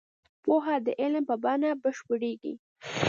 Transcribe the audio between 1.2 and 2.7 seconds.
په بڼه بشپړېږي.